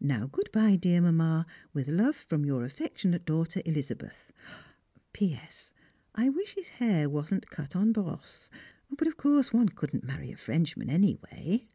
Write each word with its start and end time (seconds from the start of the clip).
Now 0.00 0.26
good 0.26 0.50
bye, 0.50 0.74
dear 0.74 1.00
Mamma, 1.00 1.46
with 1.72 1.86
love 1.86 2.16
from 2.16 2.44
your 2.44 2.64
affectionate 2.64 3.24
daughter, 3.24 3.62
Elizabeth. 3.64 4.32
P.S. 5.12 5.70
I 6.12 6.28
wish 6.28 6.56
his 6.56 6.66
hair 6.82 7.08
wasn't 7.08 7.50
cut 7.50 7.76
en 7.76 7.92
brosse. 7.92 8.50
But 8.90 9.06
of 9.06 9.16
course 9.16 9.52
one 9.52 9.68
couldn't 9.68 10.02
marry 10.02 10.32
a 10.32 10.36
Frenchman 10.36 10.90
anyway. 10.90 11.68